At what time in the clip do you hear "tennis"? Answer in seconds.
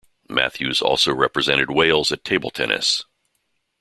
2.49-3.03